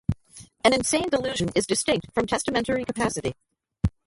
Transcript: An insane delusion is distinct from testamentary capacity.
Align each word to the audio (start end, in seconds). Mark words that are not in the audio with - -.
An 0.65 0.73
insane 0.73 1.09
delusion 1.11 1.51
is 1.53 1.67
distinct 1.67 2.11
from 2.11 2.25
testamentary 2.25 2.83
capacity. 2.85 3.35